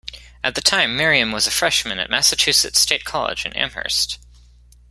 At 0.43 0.55
the 0.55 0.61
time, 0.63 0.97
Miriam 0.97 1.31
was 1.31 1.45
a 1.45 1.51
freshman 1.51 1.99
at 1.99 2.09
Massachusetts 2.09 2.79
State 2.79 3.05
College 3.05 3.45
in 3.45 3.53
Amherst. 3.53 4.17